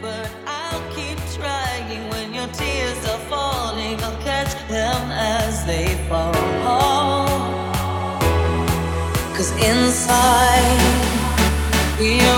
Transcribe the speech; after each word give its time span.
but 0.00 0.30
I'll 0.46 0.94
keep 0.94 1.18
trying. 1.34 2.08
When 2.10 2.34
your 2.34 2.48
tears 2.48 2.98
are 3.08 3.22
falling, 3.30 4.00
I'll 4.02 4.20
catch 4.22 4.52
them 4.68 5.10
as 5.10 5.64
they 5.66 5.86
fall. 6.08 7.26
Cause 9.36 9.50
inside, 9.62 10.80
we 11.98 12.20
are. 12.20 12.35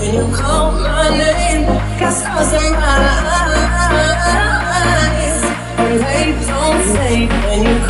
when 0.00 0.14
you 0.14 0.34
call 0.34 0.72
my 0.72 1.10
name. 1.10 1.66
cast 1.98 2.20
stars 2.20 2.52
in 2.54 2.72
my 2.72 2.80
eyes, 4.72 5.44
and 5.78 6.00
they 6.00 6.26
don't 6.48 6.82
say 6.94 7.28
when 7.28 7.60
you 7.64 7.86
call. 7.86 7.89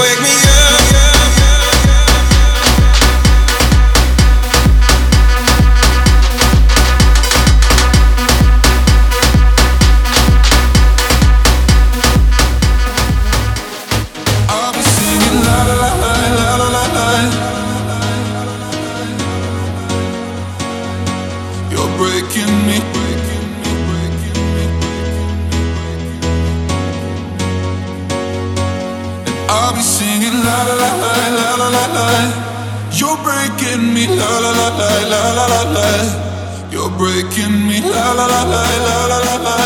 Wake 0.00 0.20
me 0.20 0.35
la 30.46 30.56
la 30.68 30.74
la 30.80 31.12
la 31.38 31.48
la 31.60 31.68
la 31.76 31.84
la. 31.96 32.06
You're 32.98 33.18
breaking 33.26 33.92
me 33.94 34.06
la 34.06 34.30
la 34.44 34.52
la 34.60 34.68
la 34.78 34.90
la 35.12 35.20
la 35.38 35.46
la 35.52 35.62
la. 35.76 36.26
You're 36.76 36.90
breaking 36.98 37.66
me, 37.66 37.80
la 37.80 38.12
la 38.12 38.26
la 38.26 38.42
la 38.44 38.62
la 38.86 39.06
la 39.06 39.18
la 39.26 39.36
la. 39.46 39.56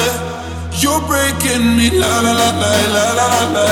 You're 0.80 1.00
breaking 1.08 1.76
me, 1.76 1.90
la 1.90 2.20
la 2.20 2.32
la 2.32 2.50
la 2.60 2.72
la 2.94 3.26
la 3.34 3.42
la. 3.56 3.68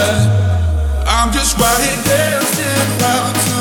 I'm 1.07 1.33
just 1.33 1.57
right 1.59 1.79
here 1.79 2.03
dancing 2.05 2.89
while 3.01 3.33
the 3.33 3.58